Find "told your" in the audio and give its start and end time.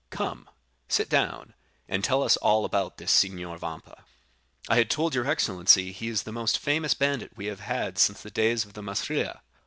4.89-5.27